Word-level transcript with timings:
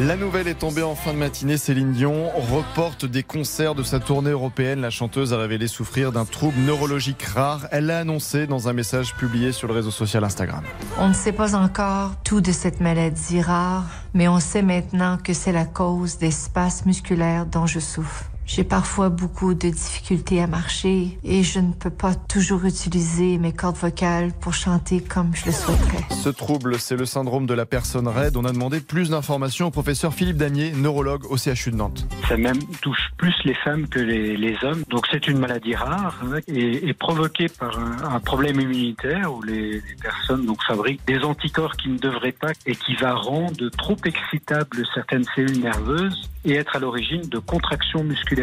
La 0.00 0.16
nouvelle 0.16 0.48
est 0.48 0.58
tombée 0.58 0.82
en 0.82 0.96
fin 0.96 1.12
de 1.12 1.18
matinée. 1.18 1.56
Céline 1.56 1.92
Dion 1.92 2.28
reporte 2.50 3.04
des 3.06 3.22
concerts 3.22 3.76
de 3.76 3.84
sa 3.84 4.00
tournée 4.00 4.30
européenne. 4.30 4.80
La 4.80 4.90
chanteuse 4.90 5.32
a 5.32 5.38
révélé 5.38 5.68
souffrir 5.68 6.10
d'un 6.10 6.24
trouble 6.24 6.58
neurologique 6.58 7.22
rare. 7.22 7.68
Elle 7.70 7.86
l'a 7.86 8.00
annoncé 8.00 8.48
dans 8.48 8.68
un 8.68 8.72
message 8.72 9.14
publié 9.14 9.52
sur 9.52 9.68
le 9.68 9.74
réseau 9.74 9.92
social 9.92 10.24
Instagram. 10.24 10.64
On 10.98 11.08
ne 11.08 11.14
sait 11.14 11.30
pas 11.30 11.54
encore 11.54 12.10
tout 12.24 12.40
de 12.40 12.50
cette 12.50 12.80
maladie 12.80 13.40
rare, 13.40 13.84
mais 14.14 14.26
on 14.26 14.40
sait 14.40 14.62
maintenant 14.62 15.16
que 15.16 15.32
c'est 15.32 15.52
la 15.52 15.64
cause 15.64 16.18
des 16.18 16.32
spasmes 16.32 16.88
musculaires 16.88 17.46
dont 17.46 17.66
je 17.66 17.78
souffre. 17.78 18.24
J'ai 18.46 18.64
parfois 18.64 19.08
beaucoup 19.08 19.54
de 19.54 19.70
difficultés 19.70 20.40
à 20.42 20.46
marcher 20.46 21.18
et 21.24 21.42
je 21.42 21.60
ne 21.60 21.72
peux 21.72 21.90
pas 21.90 22.14
toujours 22.14 22.64
utiliser 22.64 23.38
mes 23.38 23.52
cordes 23.52 23.76
vocales 23.76 24.32
pour 24.38 24.52
chanter 24.52 25.00
comme 25.00 25.34
je 25.34 25.46
le 25.46 25.52
souhaiterais. 25.52 26.04
Ce 26.10 26.28
trouble, 26.28 26.78
c'est 26.78 26.96
le 26.96 27.06
syndrome 27.06 27.46
de 27.46 27.54
la 27.54 27.64
personne 27.64 28.06
raide. 28.06 28.36
On 28.36 28.44
a 28.44 28.52
demandé 28.52 28.80
plus 28.80 29.10
d'informations 29.10 29.68
au 29.68 29.70
professeur 29.70 30.12
Philippe 30.12 30.36
Danier, 30.36 30.72
neurologue 30.72 31.24
au 31.30 31.36
CHU 31.36 31.70
de 31.70 31.76
Nantes. 31.76 32.06
Ça 32.28 32.36
même 32.36 32.62
touche 32.82 33.10
plus 33.16 33.34
les 33.44 33.54
femmes 33.54 33.88
que 33.88 33.98
les, 33.98 34.36
les 34.36 34.56
hommes. 34.62 34.82
Donc 34.90 35.06
c'est 35.10 35.26
une 35.26 35.38
maladie 35.38 35.74
rare 35.74 36.22
hein, 36.24 36.38
et, 36.46 36.88
et, 36.88 36.92
provoquée 36.92 37.48
par 37.48 37.78
un, 37.78 38.14
un, 38.14 38.20
problème 38.20 38.60
immunitaire 38.60 39.32
où 39.32 39.42
les, 39.42 39.72
les, 39.72 39.96
personnes 40.00 40.44
donc 40.44 40.62
fabriquent 40.64 41.04
des 41.06 41.20
anticorps 41.20 41.76
qui 41.76 41.88
ne 41.88 41.98
devraient 41.98 42.32
pas 42.32 42.52
et 42.66 42.76
qui 42.76 42.94
va 42.94 43.14
rendre 43.14 43.68
trop 43.70 43.96
excitables 44.04 44.84
certaines 44.94 45.24
cellules 45.34 45.60
nerveuses 45.60 46.30
et 46.44 46.54
être 46.54 46.76
à 46.76 46.78
l'origine 46.78 47.22
de 47.22 47.38
contractions 47.38 48.04
musculaires 48.04 48.33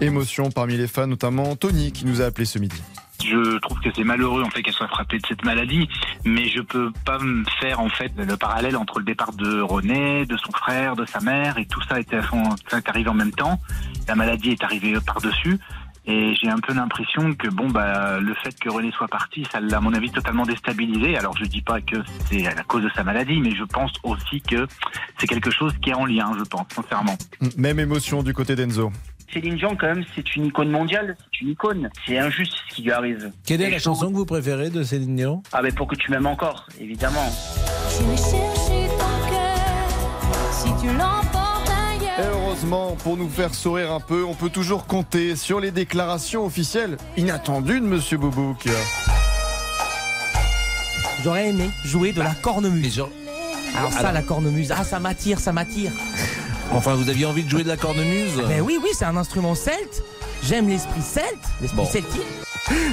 Émotion 0.00 0.50
parmi 0.50 0.76
les 0.76 0.86
fans, 0.86 1.06
notamment 1.06 1.56
Tony 1.56 1.92
qui 1.92 2.06
nous 2.06 2.22
a 2.22 2.26
appelé 2.26 2.44
ce 2.44 2.58
midi. 2.58 2.82
Je 3.24 3.58
trouve 3.58 3.80
que 3.80 3.88
c'est 3.94 4.04
malheureux 4.04 4.42
en 4.42 4.50
fait 4.50 4.62
qu'elle 4.62 4.74
soit 4.74 4.88
frappée 4.88 5.18
de 5.18 5.26
cette 5.26 5.44
maladie, 5.44 5.88
mais 6.24 6.48
je 6.48 6.60
peux 6.60 6.92
pas 7.04 7.18
me 7.18 7.44
faire 7.60 7.80
en 7.80 7.88
fait 7.88 8.12
le 8.16 8.36
parallèle 8.36 8.76
entre 8.76 8.98
le 8.98 9.04
départ 9.04 9.32
de 9.32 9.60
René, 9.60 10.26
de 10.26 10.36
son 10.36 10.52
frère, 10.52 10.96
de 10.96 11.06
sa 11.06 11.20
mère 11.20 11.58
et 11.58 11.66
tout 11.66 11.80
ça 11.88 11.98
était 11.98 12.16
à 12.16 12.22
son, 12.22 12.42
ça 12.68 12.78
est 12.78 12.88
arrivé 12.88 13.08
en 13.08 13.14
même 13.14 13.32
temps. 13.32 13.58
La 14.06 14.14
maladie 14.14 14.50
est 14.50 14.62
arrivée 14.62 14.94
par 15.04 15.20
dessus. 15.20 15.58
Et 16.08 16.34
j'ai 16.40 16.48
un 16.48 16.58
peu 16.58 16.72
l'impression 16.72 17.34
que 17.34 17.48
bon 17.48 17.68
bah 17.68 18.20
le 18.20 18.32
fait 18.34 18.56
que 18.60 18.68
René 18.68 18.92
soit 18.92 19.08
parti, 19.08 19.44
ça 19.50 19.58
l'a 19.60 19.78
à 19.78 19.80
mon 19.80 19.92
avis 19.92 20.10
totalement 20.10 20.44
déstabilisé. 20.44 21.16
Alors 21.16 21.36
je 21.36 21.44
dis 21.44 21.62
pas 21.62 21.80
que 21.80 21.96
c'est 22.26 22.46
à 22.46 22.54
la 22.54 22.62
cause 22.62 22.84
de 22.84 22.90
sa 22.94 23.02
maladie, 23.02 23.40
mais 23.40 23.54
je 23.56 23.64
pense 23.64 23.92
aussi 24.04 24.40
que 24.40 24.66
c'est 25.18 25.26
quelque 25.26 25.50
chose 25.50 25.72
qui 25.82 25.90
est 25.90 25.94
en 25.94 26.06
lien, 26.06 26.32
je 26.38 26.44
pense 26.44 26.66
sincèrement. 26.72 27.16
Même 27.56 27.80
émotion 27.80 28.22
du 28.22 28.32
côté 28.32 28.54
d'Enzo. 28.54 28.92
Céline 29.32 29.56
Dion, 29.56 29.76
quand 29.76 29.88
même, 29.88 30.04
c'est 30.14 30.36
une 30.36 30.46
icône 30.46 30.70
mondiale, 30.70 31.16
c'est 31.18 31.40
une 31.40 31.48
icône. 31.50 31.90
C'est 32.06 32.16
injuste 32.16 32.54
ce 32.68 32.74
qui 32.76 32.82
lui 32.82 32.92
arrive. 32.92 33.32
Quelle 33.44 33.60
est 33.60 33.70
la 33.70 33.80
chanson 33.80 34.08
que 34.10 34.14
vous 34.14 34.24
préférez 34.24 34.70
de 34.70 34.84
Céline 34.84 35.16
Dion? 35.16 35.42
Ah 35.52 35.60
ben 35.62 35.74
pour 35.74 35.88
que 35.88 35.96
tu 35.96 36.12
m'aimes 36.12 36.26
encore, 36.26 36.68
évidemment. 36.80 37.28
Je 37.90 38.04
vais 38.04 38.16
chercher 38.16 38.88
ton 38.96 39.28
cœur, 39.28 40.52
si 40.52 40.68
tu 40.80 40.86
l'emportes 40.96 41.45
et 42.18 42.22
heureusement, 42.22 42.96
pour 43.02 43.16
nous 43.16 43.28
faire 43.28 43.54
sourire 43.54 43.92
un 43.92 44.00
peu, 44.00 44.24
on 44.24 44.34
peut 44.34 44.48
toujours 44.48 44.86
compter 44.86 45.36
sur 45.36 45.60
les 45.60 45.70
déclarations 45.70 46.44
officielles 46.44 46.96
inattendues 47.16 47.80
de 47.80 47.86
Monsieur 47.86 48.18
Boubouk. 48.18 48.68
J'aurais 51.22 51.48
aimé 51.48 51.70
jouer 51.84 52.12
de 52.12 52.22
la 52.22 52.34
cornemuse. 52.34 53.04
Alors 53.76 53.92
ça, 53.92 54.12
la 54.12 54.22
cornemuse, 54.22 54.72
ah 54.72 54.84
ça 54.84 55.00
m'attire, 55.00 55.38
ça 55.40 55.52
m'attire. 55.52 55.92
Enfin, 56.72 56.94
vous 56.94 57.08
aviez 57.08 57.26
envie 57.26 57.44
de 57.44 57.50
jouer 57.50 57.62
de 57.62 57.68
la 57.68 57.76
cornemuse 57.76 58.42
Mais 58.48 58.60
oui, 58.60 58.78
oui, 58.82 58.90
c'est 58.94 59.04
un 59.04 59.16
instrument 59.16 59.54
celte. 59.54 60.02
J'aime 60.42 60.68
l'esprit 60.68 61.02
celte, 61.02 61.26
l'esprit 61.60 61.76
bon. 61.76 61.86
celtique. 61.86 62.22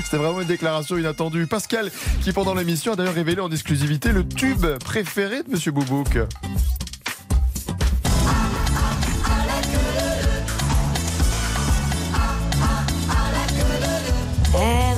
C'était 0.04 0.18
vraiment 0.18 0.42
une 0.42 0.48
déclaration 0.48 0.98
inattendue. 0.98 1.48
Pascal, 1.48 1.92
qui 2.22 2.32
pendant 2.32 2.54
l'émission 2.54 2.94
a 2.94 2.96
d'ailleurs 2.96 3.14
révélé 3.14 3.42
en 3.42 3.50
exclusivité 3.50 4.12
le 4.12 4.28
tube 4.28 4.66
préféré 4.80 5.44
de 5.44 5.50
Monsieur 5.50 5.72
Boubouk. 5.72 6.18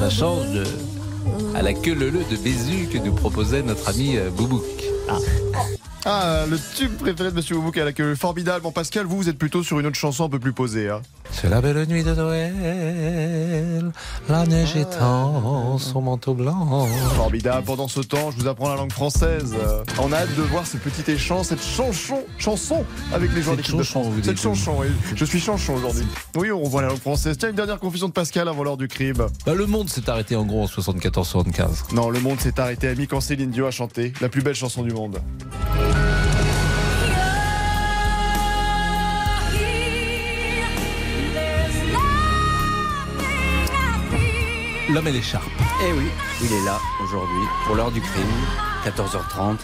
Ça 0.06 0.12
change 0.12 0.62
à 1.56 1.64
la 1.64 1.74
queue 1.74 1.96
leu 1.96 2.12
de 2.12 2.38
Bézu 2.38 2.88
que 2.94 3.00
nous 3.00 3.12
proposait 3.12 3.64
notre 3.64 3.90
ami 3.90 4.18
Boubouk. 4.38 4.62
Ah. 5.08 5.18
Ah, 6.08 6.46
le 6.48 6.60
tube 6.76 6.96
préféré 6.98 7.32
de 7.32 7.36
Monsieur 7.36 7.56
Boubouk 7.56 7.78
à 7.80 7.86
la 7.86 7.92
queue 7.92 8.14
formidable. 8.14 8.62
Bon, 8.62 8.72
Pascal, 8.72 9.08
vous, 9.08 9.18
vous 9.18 9.28
êtes 9.28 9.40
plutôt 9.40 9.64
sur 9.64 9.80
une 9.80 9.88
autre 9.88 9.96
chanson 9.96 10.26
un 10.26 10.30
peu 10.30 10.38
plus 10.38 10.54
posée. 10.54 10.88
Hein. 10.88 11.02
C'est 11.32 11.50
la 11.50 11.62
belle 11.62 11.84
nuit 11.88 12.04
de 12.04 12.14
Noël, 12.14 13.92
la 14.30 14.46
neige 14.46 14.76
étend 14.76 15.80
son 15.80 16.02
manteau 16.02 16.36
blanc. 16.36 16.88
Formidable. 17.16 17.66
Pendant 17.66 17.88
ce 17.88 18.02
temps, 18.02 18.30
je 18.30 18.38
vous 18.38 18.48
apprends 18.48 18.70
la 18.70 18.76
langue 18.76 18.92
française. 18.92 19.56
On 20.00 20.12
a 20.14 20.18
hâte 20.18 20.36
de 20.36 20.44
voir 20.44 20.68
ce 20.68 20.78
petit 20.78 21.10
échange, 21.12 21.48
cette 21.48 21.64
chanson, 21.64 22.24
chanson 22.38 22.86
avec 23.12 23.34
les 23.34 23.42
joueurs 23.42 23.58
d'équipe 23.58 23.76
de 23.76 23.84
France. 23.84 24.14
Cette 24.24 24.40
chanson, 24.40 24.76
oui. 24.78 24.88
Je 25.16 25.26
suis 25.26 25.40
chanson 25.40 25.74
aujourd'hui. 25.74 26.06
Oui, 26.36 26.52
on 26.52 26.62
revoit 26.62 26.84
la 26.84 26.90
langue 26.90 27.00
française. 27.00 27.36
Tiens, 27.40 27.50
une 27.50 27.56
dernière 27.56 27.80
confusion 27.80 28.08
de 28.08 28.14
Pascal 28.14 28.48
avant 28.48 28.64
l'heure 28.64 28.78
du 28.78 28.88
crime. 28.88 29.26
Bah, 29.46 29.56
le 29.56 29.66
monde 29.66 29.90
s'est 29.90 30.08
arrêté 30.08 30.36
en 30.36 30.46
gros 30.46 30.64
en 30.64 30.68
74-75. 30.68 31.94
Non, 31.94 32.12
le 32.12 32.20
monde 32.20 32.40
s'est 32.40 32.60
arrêté 32.60 32.88
à 32.88 32.94
mi 32.94 33.08
quand 33.08 33.22
Céline 33.22 33.50
Dion 33.50 33.66
a 33.66 33.72
chanté 33.72 34.14
la 34.22 34.30
plus 34.30 34.44
belle 34.44 34.56
chanson 34.56 34.84
du 34.84 34.94
monde. 34.96 35.20
L'homme 44.90 45.08
et 45.08 45.12
l'écharpe. 45.12 45.44
Eh 45.84 45.92
oui, 45.92 46.06
il 46.42 46.54
est 46.54 46.64
là 46.64 46.80
aujourd'hui 47.04 47.46
pour 47.66 47.76
l'heure 47.76 47.92
du 47.92 48.02
crime, 48.02 48.24
14h30. 48.86 49.58